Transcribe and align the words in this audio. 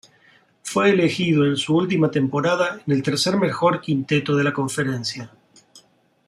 Fue 0.63 0.89
elegido 0.89 1.45
en 1.45 1.57
su 1.57 1.75
última 1.77 2.09
temporada 2.09 2.81
en 2.87 2.91
el 2.91 3.03
tercer 3.03 3.37
mejor 3.37 3.81
quinteto 3.81 4.35
de 4.35 4.43
la 4.43 4.51
conferencia. 4.51 5.29